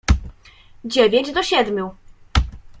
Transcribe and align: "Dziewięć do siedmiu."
"Dziewięć 0.85 1.31
do 1.33 1.43
siedmiu." 1.43 1.95